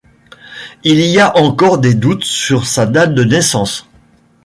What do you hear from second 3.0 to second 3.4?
de